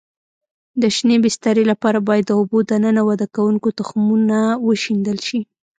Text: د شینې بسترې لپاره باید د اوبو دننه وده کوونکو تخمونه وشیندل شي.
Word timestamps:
د 0.81 0.83
شینې 0.95 1.17
بسترې 1.25 1.63
لپاره 1.71 1.99
باید 2.07 2.25
د 2.27 2.31
اوبو 2.39 2.57
دننه 2.69 3.01
وده 3.09 3.25
کوونکو 3.35 3.67
تخمونه 3.79 4.37
وشیندل 4.67 5.17
شي. 5.27 5.39